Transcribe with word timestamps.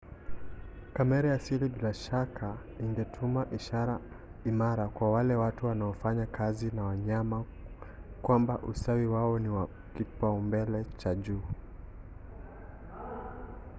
"kamera 0.95 1.27
ya 1.33 1.39
siri 1.45 1.67
bila 1.73 1.91
shaka 1.93 2.47
ingetuma 2.83 3.41
ishara 3.57 3.95
imara 4.45 4.87
kwa 4.89 5.11
wale 5.11 5.35
watu 5.35 5.65
wanaofanya 5.65 6.25
kazi 6.25 6.71
na 6.75 6.83
wanyama 6.83 7.45
kwamba 8.21 8.59
ustawi 8.59 9.05
wao 9.07 9.39
ni 9.39 9.49
wa 9.49 9.67
kipaumbele 9.97 10.85
cha 10.97 11.15
juu. 11.15 11.41